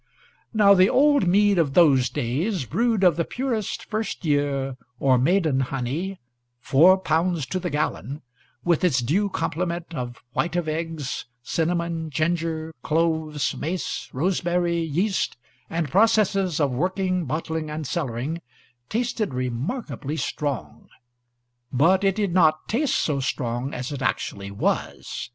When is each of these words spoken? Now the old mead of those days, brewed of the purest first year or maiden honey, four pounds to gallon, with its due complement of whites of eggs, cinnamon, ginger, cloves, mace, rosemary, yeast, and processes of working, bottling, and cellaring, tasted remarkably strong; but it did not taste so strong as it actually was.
Now 0.51 0.73
the 0.73 0.89
old 0.89 1.27
mead 1.27 1.59
of 1.59 1.75
those 1.75 2.09
days, 2.09 2.65
brewed 2.65 3.03
of 3.03 3.17
the 3.17 3.23
purest 3.23 3.85
first 3.85 4.25
year 4.25 4.75
or 4.99 5.19
maiden 5.19 5.59
honey, 5.59 6.19
four 6.59 6.97
pounds 6.97 7.45
to 7.45 7.59
gallon, 7.69 8.23
with 8.65 8.83
its 8.83 8.99
due 8.99 9.29
complement 9.29 9.93
of 9.93 10.17
whites 10.33 10.55
of 10.57 10.67
eggs, 10.67 11.27
cinnamon, 11.43 12.09
ginger, 12.09 12.73
cloves, 12.81 13.55
mace, 13.55 14.09
rosemary, 14.11 14.79
yeast, 14.79 15.37
and 15.69 15.91
processes 15.91 16.59
of 16.59 16.71
working, 16.71 17.25
bottling, 17.25 17.69
and 17.69 17.85
cellaring, 17.85 18.41
tasted 18.89 19.35
remarkably 19.35 20.17
strong; 20.17 20.87
but 21.71 22.03
it 22.03 22.15
did 22.15 22.33
not 22.33 22.67
taste 22.67 22.95
so 22.97 23.19
strong 23.19 23.71
as 23.71 23.91
it 23.91 24.01
actually 24.01 24.49
was. 24.49 25.29